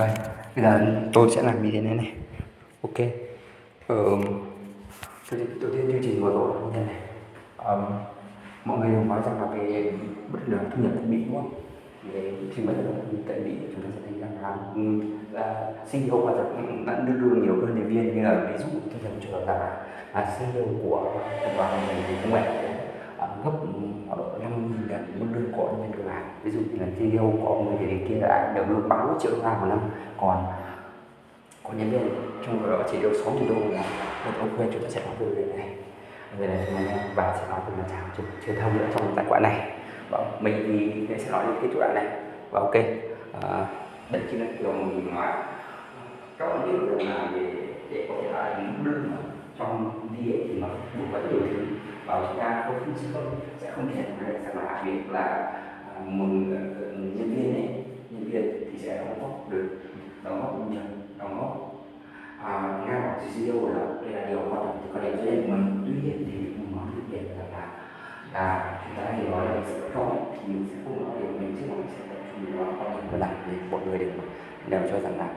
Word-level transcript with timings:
đây 0.00 0.10
bây 0.56 0.64
giờ 0.64 0.80
tôi 1.12 1.30
sẽ 1.30 1.42
làm 1.42 1.62
như 1.62 1.70
thế 1.70 1.80
này 1.80 1.94
này. 1.94 2.12
Ok. 2.82 3.08
Ờ, 3.86 3.96
đầu 5.60 5.70
tiên 5.72 5.88
chương 5.88 6.02
trình 6.02 6.24
vừa 6.24 6.32
rồi 6.32 6.50
như 6.62 6.70
thế 6.74 6.80
này. 6.86 6.96
Um, 7.56 7.84
mọi 8.64 8.78
người 8.78 8.90
đều 8.90 9.04
nói 9.04 9.20
rằng 9.26 9.40
là 9.42 9.46
về 9.46 9.92
bất 10.32 10.38
lượng 10.46 10.60
thu 10.76 10.82
nhập 10.82 10.92
tại 10.96 11.04
mỹ 11.08 11.24
đúng 11.26 11.36
không? 11.36 11.52
Về 12.12 12.32
trình 12.56 12.66
bất 12.66 12.72
đồng 12.76 12.94
thu 13.10 13.16
nhập 13.16 13.24
tại 13.28 13.40
mỹ 13.40 13.50
chúng 13.74 13.82
ta 13.82 13.88
sẽ 13.94 14.00
thấy 14.10 14.20
rằng 14.20 14.42
là, 14.42 14.56
ừ, 14.74 14.80
là 15.32 15.72
CEO 15.92 16.16
và 16.16 16.32
đã 16.86 17.00
đưa 17.00 17.12
lương 17.12 17.42
nhiều 17.42 17.54
hơn 17.54 17.74
nhân 17.74 17.88
viên 17.88 18.16
như 18.16 18.22
là 18.22 18.34
ví 18.34 18.58
dụ 18.58 18.80
tôi 18.90 19.00
dùng 19.02 19.20
trường 19.20 19.32
hợp 19.32 19.44
là 19.46 19.86
là 20.14 20.36
CEO 20.38 20.64
của 20.82 21.12
tập 21.42 21.52
đoàn 21.56 21.86
này 21.88 22.04
thì 22.08 22.14
không 22.22 22.32
phải. 22.32 22.59
Lương 26.00 26.08
của 26.08 26.08
cơ 26.08 26.14
bản 26.14 26.28
ví 26.42 26.50
dụ 26.50 26.60
như 26.60 26.78
là 26.80 26.86
CEO 26.98 27.32
của 27.42 27.64
người 27.64 27.88
thì 27.90 28.08
kia 28.08 28.20
đã 28.20 28.52
được 28.54 28.64
lương 28.68 28.88
30 28.88 29.14
triệu 29.20 29.32
đô 29.32 29.42
la 29.42 29.58
một 29.60 29.66
năm. 29.68 29.78
Còn 30.20 30.44
có 31.64 31.70
nhân 31.76 31.90
viên 31.90 32.08
trong 32.46 32.70
đó 32.70 32.82
chỉ 32.90 33.02
được 33.02 33.12
6 33.24 33.34
triệu 33.38 33.48
đô 33.48 33.60
là 33.70 33.82
một 34.24 34.32
ông 34.38 34.48
quên 34.56 34.70
chúng 34.72 34.82
ta 34.82 34.88
sẽ 34.90 35.00
nói 35.00 35.14
về 35.20 35.26
việc 35.26 35.54
này. 35.56 35.68
Về 36.38 36.46
này 36.46 36.98
và 37.14 37.36
sẽ 37.40 37.48
nói 37.50 37.60
về 37.66 37.76
mặt 37.78 37.88
trào 37.90 38.00
truyền, 38.16 38.26
truyền 38.46 38.56
thông 38.60 38.78
nữa 38.78 38.86
trong 38.94 39.12
tài 39.16 39.24
khoản 39.28 39.42
này. 39.42 39.70
Và 40.10 40.24
mình 40.40 40.64
thì 41.08 41.16
sẽ 41.18 41.30
nói 41.30 41.44
đến 41.46 41.56
cái 41.60 41.70
chỗ 41.74 41.80
đoạn 41.80 41.94
này. 41.94 42.06
Và 42.50 42.60
ok 42.60 42.74
à, 43.42 43.66
đây 44.10 44.22
chính 44.30 44.40
là 44.40 44.46
kiểu 44.58 44.72
mình 44.72 45.14
nói 45.14 45.26
các 46.38 46.48
bạn 46.48 46.66
biết 46.66 46.78
được 46.80 47.04
là 47.04 47.28
để 47.34 47.46
để 47.90 48.06
có 48.08 48.14
thể 48.22 48.32
là 48.32 48.58
những 48.58 48.84
đơn 48.84 49.10
trong 49.58 49.90
đi 50.18 50.32
thì 50.48 50.60
nó 50.60 50.68
cũng 50.92 51.06
có 51.12 51.18
nhiều 51.18 51.40
thứ. 51.50 51.64
Và 52.06 52.26
chúng 52.28 52.40
ta 52.40 52.62
không 52.66 52.74
không 52.84 52.94
không 53.14 53.40
sẽ 53.58 53.70
không 53.70 53.88
thể 53.94 54.02
nói 54.20 54.32
rằng 54.44 54.64
là 54.64 54.82
việc 54.86 55.10
là 55.10 55.52
một 56.06 56.28
ờ, 56.50 56.60
nhân 56.92 57.34
viên 57.34 57.54
ấy 57.54 57.68
nhân 58.10 58.24
viên 58.30 58.42
thì 58.72 58.78
sẽ 58.78 58.98
đóng 58.98 59.18
góp 59.20 59.50
được 59.50 59.68
đóng 60.24 60.40
góp 60.40 60.70
nhiều 60.70 60.80
đóng 61.18 61.40
góp. 61.40 61.70
À, 62.42 62.84
ngang 62.86 63.02
bằng 63.02 63.20
CEO 63.34 63.68
là 63.68 63.86
đây 64.02 64.12
là 64.12 64.28
điều 64.28 64.38
quan 64.38 64.54
trọng 64.54 64.80
thì 64.82 64.90
có 64.94 65.00
lẽ 65.00 65.10
cho 65.16 65.24
nên 65.24 65.34
mình 65.34 65.84
tuy 65.86 65.92
nhiên 65.92 66.24
thì 66.26 66.38
mình 66.38 66.76
nói 66.76 66.84
được 66.96 67.02
điểm 67.10 67.24
là 67.38 67.58
là 67.58 67.66
là 68.32 68.80
chúng 68.84 69.04
ta 69.04 69.12
nói 69.30 69.46
là 69.46 69.62
sẽ 69.66 69.88
không 69.94 70.32
thì 70.32 70.52
mình 70.52 70.66
sẽ 70.70 70.76
không 70.84 71.04
nói 71.04 71.16
điều 71.20 71.32
mình 71.32 71.56
chứ 71.60 71.66
mà 71.68 71.74
mình 71.76 71.86
sẽ 71.90 72.04
tập 72.08 72.20
trung 72.32 72.56
vào 72.56 72.66
quan 72.66 72.92
trọng 72.94 73.08
của 73.10 73.18
làm 73.18 73.30
để 73.46 73.56
mọi 73.70 73.80
người 73.86 73.98
đều 73.98 74.10
đều 74.68 74.80
cho 74.90 75.00
rằng 75.00 75.18
là 75.18 75.28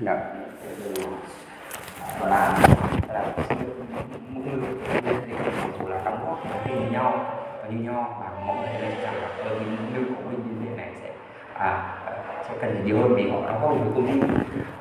là 0.00 0.34
và 2.20 2.28
là 2.28 2.58
là 3.08 3.32
mỗi 4.30 4.44
người 4.44 4.74
thì 5.26 5.88
là 5.88 6.02
đóng 6.04 6.24
góp 6.26 6.90
nhau 6.92 7.41
như 7.72 7.90
nho 7.90 8.02
và 8.02 8.30
mọi 8.46 8.56
người 8.56 8.80
lên 8.80 8.90
rằng 9.02 9.14
là 9.14 9.28
ở 9.44 9.58
những 9.60 9.76
lương 9.94 10.14
của 10.14 10.22
mình 10.30 10.40
như 10.46 10.66
thế 10.70 10.76
này 10.76 10.92
sẽ 11.02 11.10
à 11.54 11.98
sẽ 12.48 12.54
cần 12.60 12.82
nhiều 12.84 12.98
hơn 12.98 13.14
vì 13.16 13.30
họ 13.30 13.40
đóng 13.46 13.62
góp 13.62 13.70
với 13.70 13.92
công 13.94 14.06
ty 14.06 14.20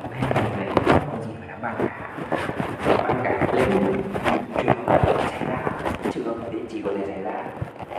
ok 0.01 0.11
này 0.57 0.67
không 1.11 1.21
gì 1.21 1.31
phải 1.39 1.47
đảm 1.47 1.61
bảo 1.61 1.75
cả. 1.77 2.07
Đảm 3.07 3.17
cả 3.23 3.47
lên 3.53 3.67
trường 4.57 4.67
hợp 4.67 4.75
có 4.85 4.97
thể 5.03 5.27
xảy 5.31 5.45
ra. 5.47 5.57
Trường 6.11 6.25
hợp 6.25 6.51
địa 6.51 6.59
chỉ 6.69 6.81
có 6.81 6.91
thể 6.97 7.05
xảy 7.07 7.23
ra 7.23 7.43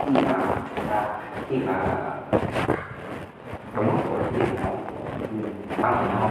khi 0.05 0.21
mà 0.21 0.39
chúng 0.75 0.85
ta, 0.89 1.05
khi 1.49 1.57
mà 1.57 1.79
đóng 3.75 3.87
góp 3.87 4.09
của 4.09 4.17
những 4.31 4.41
viên 4.41 4.55
nó 5.69 5.75
bao 5.81 6.03
họ 6.03 6.29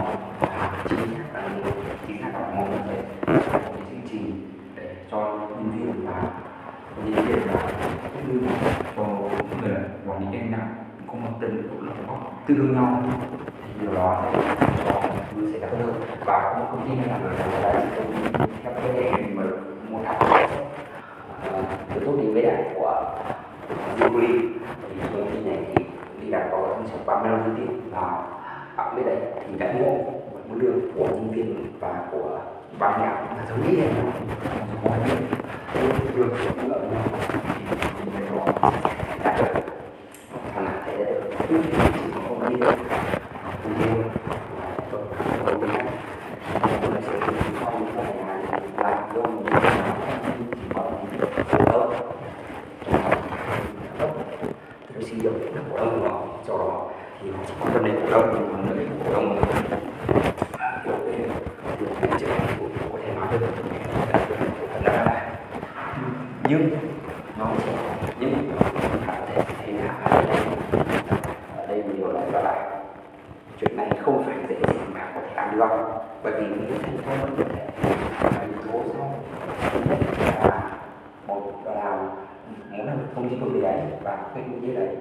người 10.19 10.27
những 10.31 10.39
cái 10.41 10.49
nặng 10.49 10.75
có 11.07 11.13
một 11.13 11.37
tình 11.41 11.67
cũng 11.69 11.87
là 11.87 11.93
có 12.07 12.15
tương 12.47 12.57
đương 12.57 12.73
nhau, 12.73 13.03
thì 13.65 13.73
điều 13.81 13.95
đó 13.95 14.23
sẽ 14.33 14.39
cho 14.85 15.01
thứ 15.35 15.53
sẽ 15.53 15.59
tốt 15.59 15.77
hơn. 15.79 15.93
Và 16.25 16.53
có 16.53 16.59
một 16.59 16.65
công 16.71 16.89
ty 16.89 16.95
làm 17.11 17.23
là 17.23 17.47
là 17.61 17.81
chỉ 17.81 17.87
công 17.97 18.13
ty 18.13 18.53
theo 18.63 18.73
cái 18.73 18.93
đề 18.93 19.11
mình 19.11 19.35
mà 19.35 19.43
một 19.89 19.99
tháng 20.05 20.19
à, 20.31 20.47
từ 21.93 22.05
tốt 22.05 22.13
đến 22.17 22.33
với 22.33 22.41
đại 22.43 22.63
của 22.75 23.19
Yuri 24.01 24.27
thì 24.89 24.99
công 25.13 25.31
ty 25.31 25.49
này 25.49 25.65
thì 25.75 25.83
đi 26.21 26.31
đạt 26.31 26.43
có 26.51 26.67
tăng 26.67 26.87
trưởng 26.87 27.05
35 27.05 27.39
năm 27.39 27.55
tiền 27.57 27.81
và 27.91 28.23
ở 28.75 28.93
bên 28.95 29.05
đấy, 29.05 29.17
thì 29.47 29.57
đại 29.59 29.73
ngộ 29.73 29.97
mức 30.49 30.55
lương 30.61 30.79
của 30.95 31.05
nhân 31.05 31.31
viên 31.31 31.71
và 31.79 32.07
của 32.11 32.39
ban 32.79 33.01
nhạc 33.01 33.13
là 33.37 33.45
giống 33.49 33.61
như 33.61 33.75
thế 33.75 33.87
nào 33.93 34.13
được 36.15 36.33
ai 36.43 36.59
biết 36.59 36.91
nhau 36.91 37.03
thì 37.99 38.11
mình 38.13 38.25
có 38.31 38.71
đạt 39.23 39.37
được 39.37 39.61
thằng 40.55 40.65
nào 40.65 40.73
sẽ 40.85 40.97
được 40.97 41.21
chỉ 41.49 42.11
có 42.15 42.21
công 42.29 42.49
ty 42.49 42.55
thôi 42.61 42.73
công 43.63 43.73
ty 43.79 43.85
tôi 44.91 45.01
tôi 45.45 45.55
bên 45.59 45.69
này 45.69 45.85
tôi 46.81 47.01
sẽ 47.01 47.13
sau 47.59 47.71
một 47.71 48.03
ngày 48.27 48.43
làm 48.77 49.15
luôn 49.15 49.43
chỉ 49.45 49.51
có 50.73 50.83
tốt 51.69 51.93
tôi 54.93 55.03
sử 55.03 55.15
dụng 55.17 55.39
cổ 55.71 55.77
đông 55.77 56.01
của 56.01 56.27
cho 56.47 56.57
đó 56.57 56.89
thì 57.21 57.31
họ 57.31 57.43
sẽ 57.47 57.53
quan 57.59 57.73
tâm 57.73 57.83
đến 57.85 57.95
cổ 58.01 58.11
đông 58.11 58.47
còn 58.51 58.75
nếu 58.77 58.87
cổ 59.05 59.13
đông 59.13 59.45
kiểu 60.85 60.93
cái 61.05 61.29
điều 61.79 61.89
hành 62.01 62.19
chế 62.19 62.27
của 62.59 62.67
có 62.93 62.99
thể 63.05 63.13
nói 63.15 63.27
được 63.39 63.47
phần 64.73 64.83
đó 64.83 64.93
là 64.93 65.29
nhưng 66.53 66.69
nó 67.39 67.47
nhưng 68.19 68.51
phải 69.05 69.21
thể 69.27 69.41
thế 69.65 69.73
nào 69.73 69.95
ở 71.57 71.65
đây 71.67 71.83
một 71.83 71.93
điều 71.97 72.11
lại 72.11 72.25
đó 72.31 72.41
là 72.41 72.81
chuyện 73.59 73.77
này 73.77 73.89
không 74.01 74.23
phải 74.23 74.35
dễ 74.49 74.55
dàng 74.61 74.91
mà 74.93 75.11
có 75.15 75.21
thể 75.21 75.33
làm 75.35 75.59
được 75.59 75.87
bởi 76.23 76.33
vì 76.33 76.47
những 76.47 76.81
thành 76.83 76.97
công 77.05 77.35
có 77.37 77.43
thể 77.53 77.65
là 78.23 78.45
yếu 78.45 78.71
tố 78.71 78.83
sau. 78.93 79.13
Nhất 79.89 79.97
là 80.43 80.61
một 81.27 81.51
là 81.65 81.97
muốn 82.71 82.85
làm 82.85 82.97
được 82.97 83.05
công 83.15 83.29
ty 83.29 83.35
công 83.41 83.53
ty 83.53 83.61
đấy 83.61 83.81
và 84.03 84.17
cái 84.35 84.43
công 84.51 84.61
ty 84.61 84.75
đấy 84.75 84.95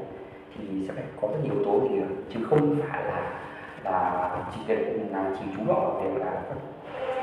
thì 0.56 0.86
sẽ 0.88 0.94
phải 0.94 1.04
có 1.20 1.28
rất 1.28 1.38
nhiều 1.42 1.54
yếu 1.54 1.64
tố 1.64 1.80
thì 1.88 2.00
chứ 2.34 2.40
không 2.50 2.76
phải 2.90 3.04
là 3.04 3.30
là 3.84 4.30
chỉ 4.54 4.60
cần 4.68 5.08
là 5.12 5.30
chỉ 5.38 5.44
chú 5.56 5.62
trọng 5.68 6.04
về 6.04 6.24
là 6.24 6.32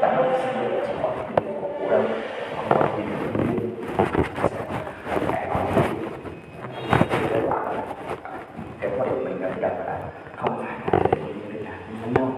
giám 0.02 0.16
đốc 0.18 0.26
sinh 0.42 0.62
viên 0.62 0.84
chỉ 0.88 0.94
có 1.04 1.12
thể 1.18 1.54
của 1.62 1.70
cổ 1.80 1.90
đông, 1.92 2.08
hoặc 2.56 2.66
có 2.70 2.88
thể 2.98 3.04
nghiệm 3.04 3.18
của 3.20 3.44
nhân 3.44 3.48
viên 3.48 3.70
sẽ 3.98 5.18
phải 5.28 5.48
nói 5.50 5.64
cái 7.00 7.22
kết 7.30 7.42
quả 7.48 7.64
là 7.64 7.84
cái 8.82 8.92
quan 8.98 9.10
điểm 9.10 9.24
mình 9.26 9.42
là 9.42 9.50
đặt 9.62 9.74
là 9.86 10.00
không 10.36 10.58
phải 10.58 10.80
là 10.92 11.00
để 11.12 11.22
những 11.28 11.50
người 11.54 11.62
làm 11.64 11.74
giống 12.02 12.14
nhau 12.14 12.32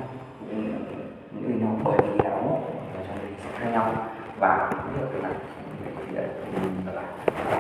những 1.32 1.44
người 1.48 1.56
nhau 1.62 1.80
bởi 1.84 1.98
vì 2.02 2.18
là 2.24 2.30
đóng 2.30 2.48
góp 2.50 2.62
và 2.94 3.04
cho 3.08 3.14
nên 3.22 3.34
sẽ 3.44 3.50
khác 3.60 3.70
nhau 3.72 3.86
và 4.40 4.72
biết 4.72 5.02
được 5.02 5.20
là 5.24 5.30
thì 6.08 6.16
là 6.16 6.24
là 6.94 7.04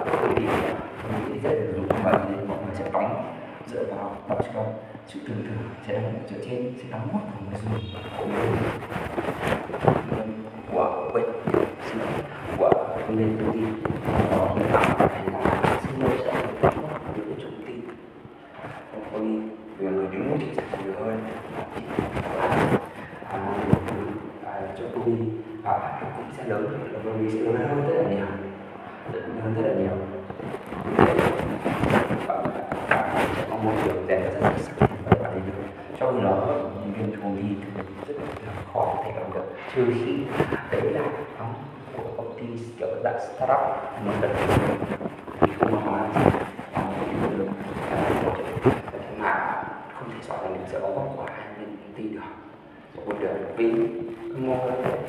bởi 0.05 0.29
vì 0.35 0.45
mình 1.27 1.39
sẽ 1.43 1.49
dùng 1.75 1.87
bởi 2.03 2.13
vì 2.29 2.35
mọi 2.47 2.57
người 2.65 2.75
sẽ 2.75 2.85
đóng 2.93 3.23
dựa 3.67 3.83
vào 3.83 4.00
tập 4.27 4.37
trung 4.53 4.65
sự 5.07 5.19
tưởng 5.27 5.43
tượng 5.43 5.69
sẽ 5.87 5.93
đóng 5.93 6.13
dựa 6.29 6.37
trên 6.45 6.73
sẽ 6.77 6.83
đóng 6.91 7.07
góp 7.13 7.21
của 7.21 7.45
người 7.45 7.59
dùng. 7.63 8.01
Của 8.17 8.25
người 8.25 8.47
của 10.71 11.09
quên 11.13 11.25
xin 11.89 11.97
lỗi 11.99 12.07
của 12.57 12.71
công 13.07 13.17
ty 13.17 13.23
công 13.39 13.53
ty 13.53 13.59
có 14.31 14.55
hiện 14.55 14.67
tại 14.73 14.85
hay 14.99 15.25
là 15.33 15.79
xin 15.83 16.01
lỗi 16.01 16.17
sẽ 16.25 16.33
đóng 16.61 16.81
góp 16.81 17.01
của 17.05 17.13
những 17.15 17.35
công 17.43 17.65
ty 17.67 17.73
có 19.11 19.19
đi 19.19 19.39
vì 19.77 19.87
người 19.87 20.07
đứng 20.11 20.29
mũi 20.29 20.39
chỉ 20.41 20.47
sản 20.55 20.79
nhiều 20.83 20.93
hơn 20.99 21.19
à, 23.29 23.55
à, 24.45 24.61
cho 24.79 24.83
công 24.95 25.05
ty 25.05 25.11
à, 25.63 26.01
cũng 26.17 26.25
sẽ 26.37 26.43
lớn 26.43 26.67
công 27.03 27.19
ty 27.19 27.37
sẽ 27.37 27.39
lớn 27.39 27.55
hơn 27.55 27.87
rất 27.87 27.95
là 27.95 28.09
nhiều 28.09 28.25
lớn 29.13 29.41
hơn 29.43 29.53
rất 29.55 29.67
là 29.67 29.73
nhiều 29.73 29.97
và 32.27 32.43
sẽ 33.35 33.45
có 33.49 33.50
môi 33.63 33.73
trường 33.83 34.05
rèn 34.07 34.21
rất 34.21 34.39
là 34.41 34.53
sắc 34.57 34.75
và 34.79 35.11
bạn 35.21 35.31
ấy 35.31 35.41
được 35.45 35.53
cho 35.99 36.11
nên 36.11 36.23
viên 36.93 37.21
công 37.21 37.37
đi 37.37 37.55
rất 38.07 38.15
là 38.21 38.53
khó 38.73 38.79
có 38.85 39.03
thể 39.05 39.11
làm 39.15 39.33
được 39.33 39.45
trừ 39.75 39.85
khi 40.05 40.17
đấy 40.71 40.91
là 40.91 41.01
đóng 41.39 41.53
của 41.97 42.03
công 42.17 42.39
ty 42.39 42.47
kiểu 42.79 42.87
dạng 43.03 43.19
startup 43.19 43.59
nó 44.05 44.11
cần 44.21 44.31
thì 45.41 45.47
không 45.59 45.71
có 45.71 45.77
hóa 45.91 46.09
đóng 46.73 46.93
của 46.99 47.05
những 47.11 47.39
lượng 47.39 47.53
mà 49.17 49.63
không 49.99 50.09
thể 50.09 50.27
rõ 50.27 50.35
rằng 50.43 50.53
mình 50.53 50.63
sẽ 50.71 50.79
có 50.79 50.87
góc 50.87 51.13
của 51.15 51.25
hai 51.27 51.47
bên 51.59 51.67
công 51.67 51.93
ty 51.95 52.03
được 52.03 52.21
một 53.05 53.13
điều 53.19 53.29
vì 53.57 53.71
ngô 54.37 54.57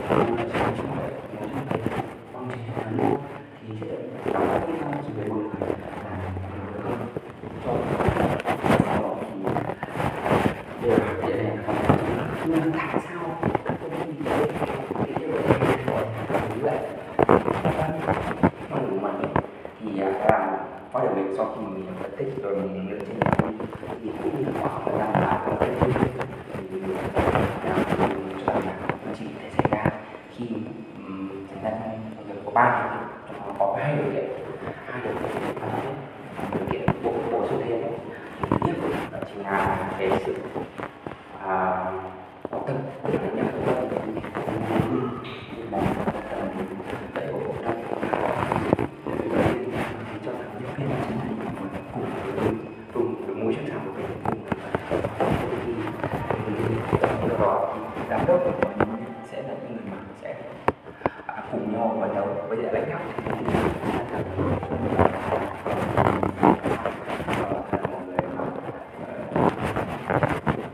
không 0.08 0.36
là 0.36 0.44
sống 0.52 0.74
chúng 0.76 0.86
ta, 0.86 1.02
ngô 1.32 1.46
chung 1.52 1.66
đấy 1.70 1.80
bằng 2.32 2.48
thì 3.62 3.74
sẽ 3.80 4.32
đóng 4.32 4.48
góp 4.48 4.66
với 4.66 4.78
nhau 4.78 5.02
về 5.16 5.28
một 5.28 5.36
người 5.36 6.01
nhưng 12.54 12.72
tại 12.72 13.00
sao 13.08 13.38
tôi 13.80 13.90
nhìn 14.06 14.24
thấy 14.24 14.46
cái 14.94 15.14
điều 15.18 15.28
này 15.28 15.78
rồi 15.86 16.04
như 16.56 16.62
vậy 16.62 16.78
không 18.70 18.90
đủ 18.90 18.96
mạnh 19.00 19.22
thì 19.80 20.00
rằng 20.28 20.58
có 20.92 21.00
điều 21.00 21.10
mình 21.14 21.34
sau 21.36 21.54
khi 21.54 21.66
mình 21.66 21.86
phân 22.02 22.10
tích 22.16 22.42
rồi 22.42 22.56
mình 22.56 22.90
lên 22.90 23.00
trên 23.00 23.56
thì 24.02 24.10
cũng 24.22 24.38
như 24.38 24.52
khoảng 24.60 24.82
thời 24.84 24.98
đang 24.98 25.12
là 25.12 25.46
cái 25.60 25.70
thì 26.52 26.80
mình 26.80 26.96
cho 28.46 28.52
rằng 28.52 28.66
là 28.66 28.76
nó 29.06 29.12
chỉ 29.18 29.24
thể 29.42 29.50
xảy 29.56 29.66
ra 29.70 29.90
khi 30.36 30.46
chúng 30.48 31.58
ta 31.64 31.70
có 32.44 32.50
ba 32.54 32.82
điều 32.82 33.42
kiện 33.44 33.56
có 33.58 33.76
hai 33.82 33.96
điều 33.96 34.12
kiện 34.12 34.30
hai 34.86 35.00
điều 35.04 35.12
kiện 35.12 35.32
điều 36.52 36.66
kiện 36.70 37.02
bổ 37.02 37.12
bổ 37.32 37.46
sung 37.48 37.62
thêm 37.68 37.82
thứ 38.40 38.56
nhất 38.66 38.76
đó 39.12 39.18
chính 39.28 39.42
là 39.42 39.88
cái 39.98 40.10
sự 40.26 40.36
à, 41.46 41.92
tâm. 42.66 42.76
Cùng 52.94 53.14
do 57.28 57.36
đó 57.38 57.74
giám 58.10 58.20
đốc 58.26 58.40
của 58.44 58.52
mình 58.68 58.78
sẽ 59.30 59.42
là 59.42 59.54
những 59.62 59.72
người 59.72 59.82
mà 59.90 59.96
sẽ 60.22 60.34
cùng 61.52 61.72
nhau 61.72 61.96
vận 62.00 62.14
đấu 62.14 62.28
với 62.48 62.58
lại 62.58 62.72
lãnh 62.72 62.90
đạo 62.90 63.00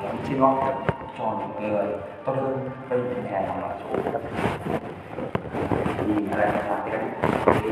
muốn 0.04 0.18
xin 0.24 0.39
mong 0.39 0.60
cho 1.18 1.39
những 1.39 1.72
người 1.72 1.86
tốt 2.25 2.33
hơn 2.36 2.69
với 2.89 3.00
những 3.00 3.24
hè 3.31 3.48
nằm 3.48 3.62
ở 3.62 3.75
chỗ 3.80 3.95
lại 6.38 6.48
là 6.48 6.62
là 6.69 6.83
cái 6.86 7.00
cái 7.45 7.63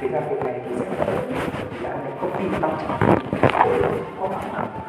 cái 0.00 0.08
ra 0.10 0.20
việc 0.30 0.44
này 0.44 0.60
thì 0.68 0.74
sẽ 0.78 1.88
là 1.88 1.96
cái 2.04 2.12
công 2.20 2.32
ty 2.38 2.44
tăng 2.60 2.76
trưởng 2.80 4.04
có 4.20 4.28
mặt 4.28 4.42
ở 4.52 4.83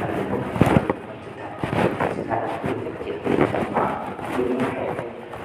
là 0.01 0.23
một 0.31 0.39
phần 0.39 0.77
sự 2.17 2.23
thật 2.29 2.49
sự 2.63 2.75
được 2.85 2.93
là 3.01 3.17
những 3.25 3.37
cái 3.37 3.47
chuyện 3.53 3.73
mà 3.73 3.85
đừng 4.39 4.59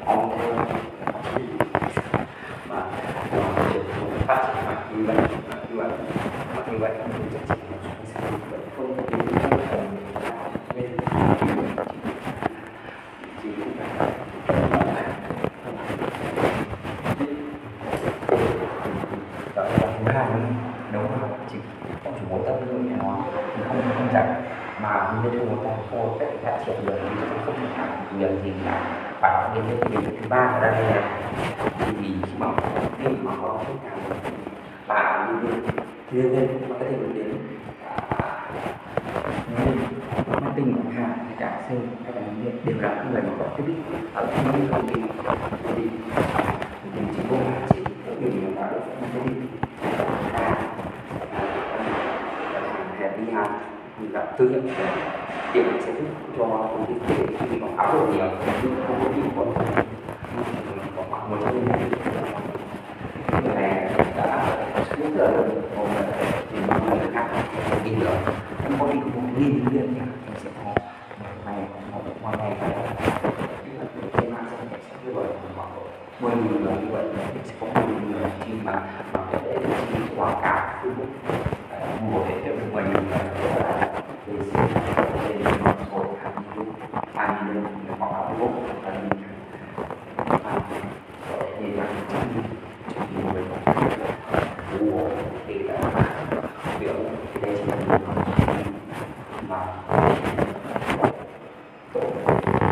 ông 0.05 0.37
theo 0.37 0.55
mà 2.69 2.83
truyền 3.01 3.17
thành 3.17 4.19
phát 4.27 4.53
triển 4.53 4.63
mạnh 4.67 4.83
như 4.97 5.05
vậy 5.05 5.17
như 5.69 5.75
vậy 5.75 5.89
như 6.71 6.77
vậy 6.77 6.91
thì 7.17 7.23
chắc 7.33 7.47
chắn 7.47 7.57
là 7.71 7.77
sẽ 8.13 8.19
không 8.77 8.93
có 8.97 9.03
những 9.17 9.27
cái 9.27 9.49
phần 9.49 9.59
lên 10.75 10.97
chỉ 13.43 13.49
phải 13.77 14.11
đó 19.55 19.63
là 19.63 19.97
thứ 19.99 20.11
hai 20.11 20.78
đúng 20.93 21.07
không 21.21 21.31
chỉ 21.51 21.57
không 22.03 22.13
chỉ 22.19 22.25
bố 22.29 22.37
tâm 22.45 22.55
lương 22.67 22.89
nhà 22.89 22.95
nó, 23.03 23.17
thì 23.55 23.63
không 23.67 23.81
không 23.97 24.07
chẳng 24.13 24.43
mà 24.81 25.13
nhân 25.23 25.31
viên 25.31 25.45
người 25.45 25.57
ta 25.63 25.69
cô 25.91 26.15
phải 26.19 26.27
phát 26.43 26.57
triển 26.65 26.75
được 26.85 26.99
thì 27.01 27.09
chúng 27.19 27.39
không 27.45 27.55
thể 27.55 27.67
làm 27.77 28.19
việc 28.19 28.43
gì 28.43 28.51
cả 28.65 28.81
và 29.21 29.51
đến 29.55 29.63
cái 29.67 29.89
điều 29.91 30.01
thứ 30.01 30.27
ba 30.29 30.37
ở 30.37 30.59
đây 30.59 30.83
là 30.83 31.19
thì 31.79 31.93
khi 32.01 32.33
mà 32.37 32.47
khi 33.03 33.09
mà 33.23 33.31
có 33.41 33.57
khách 33.57 33.89
hàng 33.89 33.99
và 34.87 35.27
nhân 35.27 35.39
viên 36.11 36.33
nhân 36.33 36.47
thể 36.47 36.67
marketing 36.69 37.13
đến 37.13 37.37
nhân 39.49 39.65
viên 39.65 39.77
marketing 40.41 40.73
của 40.73 40.89
hàng 40.95 41.17
hay 41.17 41.35
cả 41.39 41.61
sale 41.67 41.81
hay 42.03 42.13
là 42.13 42.21
nhân 42.21 42.51
đều 42.65 42.75
là 42.81 43.03
những 43.03 43.13
người 43.13 43.21
mà 43.21 43.29
có 43.39 43.45
cái 43.57 43.67
biết 43.67 43.73
ở 44.13 44.27
trong 44.35 44.59
những 44.59 44.67
công 44.71 44.87
ty 44.87 45.01
công 45.25 45.37
thì 45.75 45.89
chỉ 47.15 47.21
có 47.29 47.35
chỉ 47.73 47.83
có 48.05 48.11
điều 48.19 48.31
gì 48.31 48.39
là 48.55 48.71
marketing 49.01 49.47
hẹn 52.99 53.25
đi 53.25 53.33
hàng 53.33 53.59
gặp 54.39 54.45
tư 54.45 54.49
nhận 54.49 54.67
điều 55.53 55.63
này 55.63 55.81
sẽ 55.81 55.91
giúp 55.93 56.07
cho 56.37 56.45
công 56.45 56.85
ty 56.87 56.93
có 56.99 57.15
thể 57.15 57.25
khi 57.39 57.59
quảng 57.59 57.77
cáo 57.77 57.93
được 57.93 58.07
nhiều 58.13 58.29
nhưng 58.63 58.75
không 58.87 58.99
có 59.03 59.09
gì 59.15 59.21
có 59.35 59.45
có 60.95 61.03
mặt 61.11 61.29
một 61.29 61.37
trăm 61.45 61.55
linh 61.55 61.65
người 63.43 63.55
này 63.55 63.91
đã 64.15 64.45
rất 64.89 65.09
là 65.15 65.25
lớn. 65.25 65.61
Một 65.75 65.87
thì 66.51 66.59
mọi 66.67 66.79
người 66.79 66.99
khác 67.13 67.27
đi 67.83 67.91
được. 67.95 68.17
Không 68.63 68.79
có 68.79 68.87
đi 68.93 68.99
cũng 69.03 69.23
một 69.23 69.29
nghìn 69.37 69.49
nhân 69.49 69.65
viên 69.73 69.93
nhỉ 69.93 69.99
thì 70.27 70.33
sẽ 70.43 70.49
có 70.57 70.63
một 70.63 70.75
ngày 71.45 71.63
một 71.91 72.01
một 72.21 72.31
ngày 72.37 72.55
phải 72.59 72.69
trên 74.17 74.33
mạng 74.33 74.45
sẽ 74.51 74.57
sẽ 74.71 74.95
như 75.05 75.13
vậy 75.13 75.25
khoảng 75.55 75.69
mười 76.19 76.31
nghìn 76.31 76.63
người 76.63 76.73
như 76.73 76.91
vậy. 76.91 77.03
Sẽ 77.45 77.53
có 77.59 77.67
mười 77.75 77.83
nghìn 77.95 78.11
người 78.11 78.29
khi 78.45 78.53
mà 78.63 78.81
mà 79.13 79.19
để 79.31 79.57
chi 79.93 79.99
quảng 80.17 80.39
cáo, 80.41 80.69
Facebook. 80.83 81.39
Ờ, 81.71 81.79
mua 82.01 82.19
để 82.29 82.35
cho 82.45 82.51
mình 82.75 82.93
rất 82.93 83.65
là 83.65 83.88
thì 84.29 84.37
sẽ 84.53 85.33
lên 85.33 85.53
một 85.91 86.05
hàng 86.21 86.43
như 86.55 86.63
hai 87.13 87.43
như 87.53 87.61
quảng 87.99 87.99
cáo 87.99 88.35
Facebook 88.39 88.51
và 88.83 88.91
mình 89.01 89.09
thì 91.59 91.71
là 91.71 91.85
trăm 92.11 92.21
trăm 92.95 93.33
người 93.33 93.43
mua 94.79 95.09
thì 95.47 95.53
là 95.53 95.77
biểu 96.79 96.93
thì 97.33 97.41
đây 97.41 97.57
chỉ 97.57 97.63
là 97.65 97.77
mà 99.47 99.65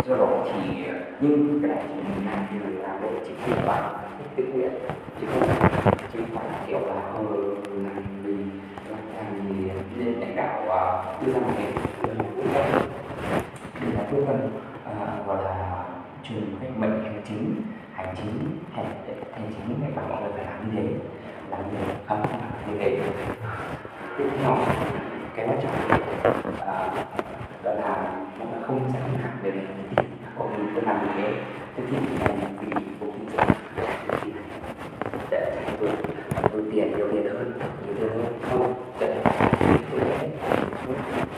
do 0.08 0.18
đó 0.18 0.44
thì 0.46 0.86
nhưng 1.20 1.62
cái 1.62 1.70
này 1.72 1.84
thì 1.88 1.96
mình 1.96 2.26
làm 2.26 2.46
thì 2.52 2.60
là 2.60 2.88
làm 2.88 3.02
để 3.02 3.10
chỉ 3.28 3.34
khi 3.46 3.52
bạn 3.66 3.84
tự 4.36 4.44
nguyện 4.44 4.72
chứ 5.22 5.28
không 5.34 5.50
chứ 6.14 6.20
không 6.20 6.36
phải 6.36 6.60
kiểu 6.68 6.80
là 6.80 7.02
ờ 7.14 7.57
đưa 11.22 11.34
ra 11.34 11.40
một 11.40 11.54
cái 11.58 11.68
một 12.18 12.26
quyết 12.36 12.46
tâm 12.54 12.66
đây 13.82 13.92
là 13.94 14.04
quyết 14.12 14.22
tâm 14.28 14.38
gọi 15.28 15.44
là 15.44 15.84
truyền 16.24 16.44
cách 16.62 16.70
mệnh 16.78 17.04
hành 17.04 17.22
chính 17.28 17.62
hành 17.94 18.16
chính 18.18 18.60
hành 18.74 18.86
hành 19.34 19.52
chính 19.58 19.82
hay 19.82 19.92
bảo 19.96 20.06
mọi 20.10 20.22
người 20.22 20.32
phải 20.36 20.46
làm 20.46 20.58
như 20.66 20.72
thế 20.76 20.84
làm 21.52 21.62
như 21.62 21.78
thế 21.88 21.94
không 22.08 22.22
làm 22.22 22.72
như 22.72 22.78
thế. 22.80 22.90
Tiếp 24.18 24.30
theo 24.42 24.58
cái 25.36 25.48
quan 25.48 25.60
trọng 25.64 26.02
à, 26.60 26.90
đó 27.64 27.72
là 27.74 28.14
nó 28.40 28.46
không 28.68 28.80
sẽ 28.94 29.00
không 29.02 29.18
hạn 29.18 29.38
về 29.42 29.52
mình 29.52 29.68
còn 30.40 30.48
mình 30.58 30.68
tôi 30.76 30.84
làm 30.84 30.98
như 31.02 31.12
thế. 31.18 31.34
Thế 31.76 31.84
thì 31.92 31.98
mình 31.98 32.20
này 32.20 32.36
vì 32.60 32.68
vô 33.00 33.08
kinh 33.18 33.30
doanh 33.38 33.50
để 35.32 35.42
tôi 35.80 35.90
tôi 36.52 36.62
tiền 36.72 36.88
tiền 36.88 36.98
nhiều 36.98 37.08
tiền 37.12 37.26
hơn 37.34 37.54
không 38.50 38.74
để 39.00 39.22
tôi 39.92 40.00
để 40.00 40.30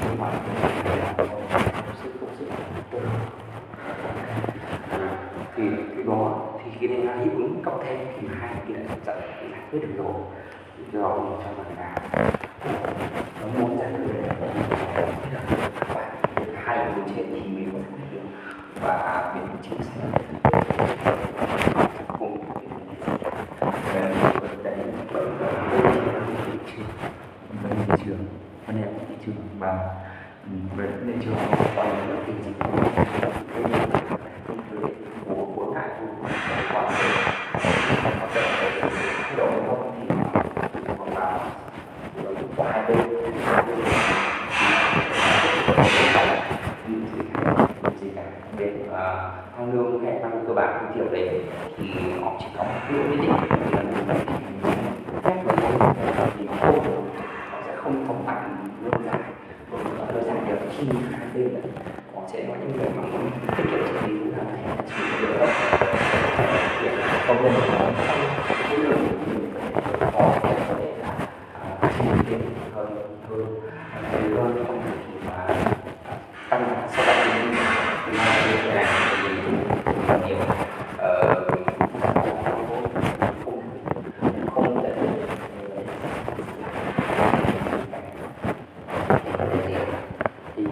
nhưng 0.02 0.20
mà 0.20 0.32
sự 2.04 2.10
công 2.22 2.30
sự 2.40 2.46
thì 5.56 5.64
cái 5.96 6.04
đó 6.08 6.40
thì 6.64 6.72
khi 6.80 6.88
đây 6.88 6.98
là 7.04 7.16
hiệu 7.16 7.32
ứng 7.38 7.62
cộng 7.66 7.69
thêm 7.84 8.00
thì 8.22 8.28
hai, 8.40 8.50
cái 8.68 8.74
lại 8.74 8.98
dẫn 9.06 9.18
giải 9.52 9.62
quyết 9.72 9.80
được 9.82 9.94
rồi. 9.98 10.14
Do 10.94 11.18
mình 11.18 11.38
cho 11.44 11.50
rằng 11.64 11.72
là 11.78 11.96
nó 13.42 13.48
muốn 13.60 13.78
giải 13.80 13.90
quyết 13.94 14.14
hai 16.64 16.78
yếu 16.78 17.04
trên 17.16 17.26
thì 17.34 17.40
mình 17.50 17.70
có 17.74 17.80
thể 17.98 18.04
được 18.14 18.26
và 18.82 18.96
mình 19.36 19.48
chính 19.62 19.84
sẽ 19.84 19.92
cùng 22.20 22.44
đấy 27.64 27.76
thị 27.88 27.94
trường. 28.06 28.26
Vấn 28.68 28.82
đề 28.82 28.88
thị 29.10 29.16
trường. 29.26 29.36
Và 29.60 29.72
ừ, 30.44 30.52
về 30.78 30.88
thị 31.06 31.14
trường 31.22 31.36
còn 31.76 31.88
những 32.08 32.24
cái 32.28 32.36
gì 32.46 32.52
của 32.60 32.72
của 35.56 35.74
ngại 35.74 35.90
của 36.00 36.28
quản 36.74 36.86
lý 36.90 37.10
hoạt 38.20 38.30
động 38.36 38.52
thay 39.22 39.36
đổi 39.38 39.52
không 39.68 39.84
thì 40.00 40.06
quảng 40.98 41.16
cáo 41.16 41.40
của 42.58 42.64
hai 42.64 42.82
bên 42.88 42.98
gì 48.02 48.10
cả 48.16 48.24
về 48.58 48.70
tăng 49.58 49.74
lương 49.74 50.04
hay 50.06 50.14
tăng 50.22 50.44
cơ 50.48 50.54
bản 50.54 50.74
tối 50.80 50.92
kiểu 50.96 51.06
đấy, 51.12 51.42
thì 51.78 51.86
họ 52.22 52.32
chỉ 52.40 52.46
có 52.58 52.64
một 52.64 52.80
lượng 52.90 53.10
nhất 53.12 53.38
định 53.50 53.74
là 53.76 53.82
như 53.82 54.02
vậy 54.08 54.18
phép 55.24 55.36
với 55.44 55.56
thì 56.38 56.48
không 56.62 57.10
họ 57.52 57.62
sẽ 57.66 57.76
không 57.76 58.06
không 58.08 58.24
tăng 58.28 58.58
lâu 58.84 59.02
dài. 59.06 59.20
Bởi 59.72 59.82
vì 59.84 59.92
lâu 60.14 60.24
dài 60.24 60.38
được 60.48 60.60
khi 60.78 60.88
hai 61.12 61.28
bên 61.34 61.50
họ 62.16 62.22
sẽ 62.34 62.44
có 62.48 62.54
những 62.60 62.78
người 62.78 62.90
mà 62.98 63.02
muốn 63.02 63.32
tiết 63.58 63.64
kiệm 63.72 63.80
chi 63.88 63.94
phí 64.02 64.14
là 64.14 64.44
chỉ 64.88 65.04
được 65.22 65.48
việc 66.82 66.92
công 67.28 67.44
nhân 67.44 67.54
tăng 67.78 67.94
cái 68.70 68.78
lượng 68.78 69.08
họ 70.14 70.34
có 70.44 70.50
thể 70.80 70.94
là 71.02 71.10
à, 71.82 71.90
chi 71.98 72.06
phí 72.28 72.36
hơn 72.76 72.90
hơn 73.30 73.46
hơn 74.36 74.82
thì 75.08 75.14
mà 75.28 75.56
tăng 76.50 76.64
sau 76.96 77.06
đó 77.06 77.14
thì 77.26 77.40
thì 78.06 78.18
mà 78.18 78.24
việc 78.48 78.76
này 78.76 78.86
thì 79.24 79.30
cũng 79.46 80.28
nhiều 80.28 80.38
ờ 80.98 81.46
không 83.46 83.62
không 84.54 84.84
để 84.84 84.92
thì 90.56 90.64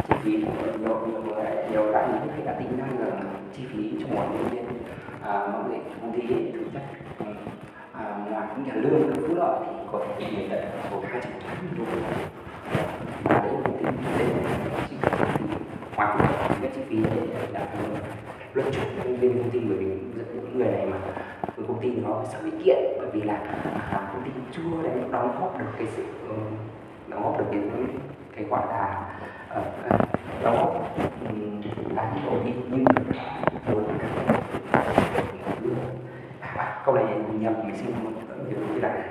chi 0.08 0.14
phí 0.24 0.32
nhiều 0.32 1.08
nhiều 1.08 1.22
người 1.24 1.46
nhiều 1.72 1.92
đã 1.92 2.08
những 2.26 2.46
đã 2.46 2.54
tính 2.54 2.78
ra 2.78 2.86
là 3.00 3.12
chi 3.58 3.64
phí 3.74 3.92
cho 4.00 4.16
một 4.16 4.24
nhân 4.34 4.50
viên 4.52 4.79
à, 5.30 5.48
mọi 5.54 5.64
người 5.64 5.80
công 6.02 6.14
ty 6.14 6.22
hiện 6.22 6.52
thực 6.54 6.74
chất 6.74 6.82
ừ. 7.20 7.26
à, 7.94 8.18
ngoài 8.30 8.48
những 8.56 8.68
nhà 8.68 8.74
lương 8.76 9.10
và 9.10 9.16
phú 9.28 9.36
lợi 9.36 9.60
thì 9.66 9.74
có 9.92 10.00
thể 10.00 10.26
bị 10.36 10.48
nhận 10.50 10.64
số 10.92 11.04
hai 11.10 11.22
trăm 11.24 11.32
tám 11.32 11.58
mươi 11.62 11.70
đô 11.78 11.86
và 13.24 13.40
đấy 13.42 13.52
cũng 13.66 13.78
tính 13.78 13.98
đến 14.18 14.28
chi 14.90 14.96
phí 15.02 15.46
ngoài 15.96 16.18
cái 16.62 16.72
chi 16.76 16.82
phí 16.90 16.98
để 17.16 17.48
đạt 17.54 17.68
luân 18.54 18.72
chuyển 18.72 18.84
nhân 18.96 19.20
viên 19.20 19.38
công 19.38 19.50
ty. 19.50 19.60
Bởi 19.60 19.78
vì 19.78 19.86
những 19.86 20.58
người 20.58 20.68
này 20.68 20.86
mà 20.86 20.98
với 21.56 21.68
công 21.68 21.82
ty 21.82 21.92
nó 21.92 22.24
sẽ 22.32 22.38
bị 22.44 22.52
kiện. 22.64 22.78
Bởi 22.98 23.08
vì 23.14 23.22
là 23.22 23.36
à, 23.92 24.10
công 24.14 24.24
ty 24.24 24.32
chưa 24.52 24.84
đấy 24.84 24.94
đóng 25.12 25.38
góp 25.42 25.60
được 25.60 25.66
cái 25.78 25.88
sự 25.96 26.04
ừ, 26.30 26.36
đóng 27.08 27.24
góp 27.24 27.40
được 27.40 27.46
cái 27.52 27.62
cái 28.36 28.46
gọi 28.46 28.68
là 28.68 29.08
ờ, 29.50 29.62
ờ, 29.90 29.98
đóng 30.44 30.56
góp 30.56 30.98
ừ, 31.30 31.36
là 31.96 32.12
những 32.16 32.26
công 32.26 32.44
ty 32.46 32.52
nhưng 32.72 32.86
muốn 33.72 34.39
câu 36.90 36.96
này 36.96 37.16
nhầm 37.40 37.54
mình 37.64 37.76
xin 37.78 37.92
nhớ 38.50 38.56
cái 38.82 38.92
này 38.92 39.02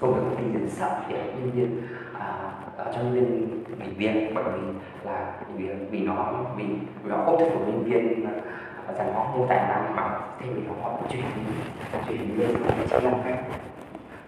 công 0.00 0.14
việc 0.14 0.20
công 0.20 0.52
ty 0.54 0.68
sắp 0.68 0.88
sợ 0.88 1.00
để 1.08 1.32
nhân 1.36 1.50
viên 1.50 1.82
à, 2.18 2.52
ở 2.76 2.92
trong 2.94 3.04
nhân 3.04 3.14
viên 3.14 3.64
nghỉ 3.78 3.94
việc 3.96 4.32
bởi 4.34 4.44
vì 4.44 4.72
là 5.04 5.32
vì, 5.56 5.68
vì 5.90 6.00
nó 6.00 6.34
vì, 6.56 6.64
vì 7.02 7.10
nó 7.10 7.16
không 7.24 7.38
thuyết 7.38 7.48
phục 7.54 7.68
nhân 7.68 7.84
viên 7.84 8.26
à, 8.26 8.92
rằng 8.98 9.12
nó 9.14 9.20
không 9.32 9.46
tài 9.48 9.68
năng 9.68 9.96
mà 9.96 10.20
thế 10.40 10.46
vì 10.54 10.62
họ 10.82 10.98
chuyển 11.10 11.24
chuyển 12.08 12.38
lên 12.38 12.52
một 12.52 12.70
vị 12.78 12.84
trí 12.90 12.96
khác 13.24 13.42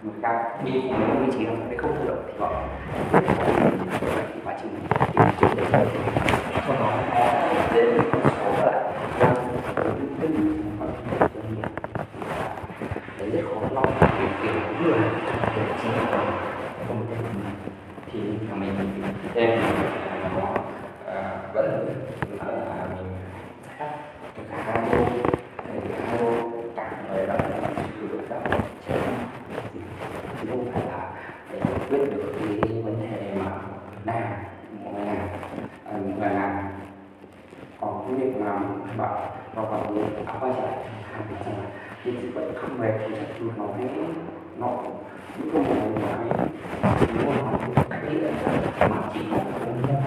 người 0.03 0.13
ta 0.21 0.49
đi 0.65 0.71
một 0.71 1.25
vị 1.25 1.37
trí 1.37 1.45
đó 1.45 1.51
cái 1.69 1.77
không 1.77 1.95
tự 1.99 2.07
động 2.07 2.23
thì 2.27 2.33
họ 2.39 2.49
quá 4.45 4.57
trình 4.61 4.71
tìm 5.13 5.23
kiếm 5.39 5.49
để 5.55 5.65
sau 6.67 6.75
đó 6.79 6.93
họ 7.09 7.73
đến 7.75 7.97
một 7.97 8.19
số 8.23 8.65
lại 8.65 8.83
đang 9.19 9.35
tư 10.21 10.27
doanh 11.33 11.55
nghiệp 11.55 11.67
đấy 13.19 13.29
rất 13.29 13.41
khó 13.53 13.61
lo 13.71 13.81
tìm 13.99 14.29
kiếm 14.43 14.83
người 14.83 14.99
để 15.55 15.63
chi 15.81 15.89
không 16.09 17.07
thì 18.11 18.19
mình 18.59 19.03
em 19.35 19.59
nó 20.35 20.53
vẫn 21.53 21.87
là 22.39 22.87
mình 22.95 23.15
hát 23.77 23.95
cả 24.51 24.63
hai 24.65 24.89
đô 24.91 25.05
hai 25.67 26.19
đô 26.19 26.51
cả 26.75 26.91
người 27.09 27.27
đó 27.27 27.33
là 27.33 27.69
sử 27.99 28.07
dụng 28.07 28.29
đó 28.29 28.37
chứ 30.41 30.47
không 30.49 30.71
phải 30.73 30.83
là 30.85 31.11
để 31.51 31.59
giải 31.59 31.79
quyết 31.89 31.97
được 31.97 32.33
cái 32.39 32.81
vấn 32.83 32.95
đề 33.01 33.33
mà 33.35 33.51
nào 34.05 34.21
một 34.83 34.91
ngày 34.95 35.05
nào 35.05 35.27
một 35.87 36.13
ngày 36.19 36.33
nào 36.33 36.63
còn 37.81 38.05
cái 38.07 38.15
việc 38.15 38.41
mà 38.41 38.59
bảo 38.97 39.31
nó 39.55 39.63
còn 39.71 40.11
áo 40.25 40.37
quay 40.39 40.53
trở 40.57 40.61
lại 40.65 40.77
hai 41.11 41.23
việc 41.29 41.45
rằng 41.45 41.57
là 41.57 41.69
cái 42.03 42.13
vậy 42.81 42.91
không 42.91 43.07
thì 43.07 43.15
chắc 43.19 43.27
chắn 43.39 43.49
nó 43.57 43.65
cái 43.77 43.87
nó 44.57 44.67
cũng 44.77 45.63
không 45.63 45.95
phải 46.01 46.25
là 46.25 46.47
cái 46.81 47.07
nếu 47.13 47.29
mà 47.29 47.35
nó 47.35 47.57
không 47.57 47.73
cái 47.89 48.89
mà 48.89 49.09
chỉ 49.13 49.19
là 49.31 49.43
không 49.59 49.81
mua 49.87 50.01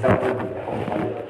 Thank 0.00 1.16
you. 1.16 1.27